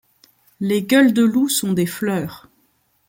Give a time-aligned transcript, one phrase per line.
[0.59, 2.49] Les gueules de loup sont des fleurs